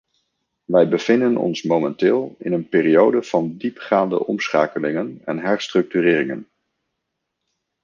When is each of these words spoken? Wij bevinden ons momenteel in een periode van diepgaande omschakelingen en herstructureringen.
Wij 0.65 0.87
bevinden 0.89 1.37
ons 1.37 1.63
momenteel 1.63 2.35
in 2.37 2.53
een 2.53 2.69
periode 2.69 3.23
van 3.23 3.57
diepgaande 3.57 4.25
omschakelingen 4.25 5.21
en 5.25 5.37
herstructureringen. 5.39 6.47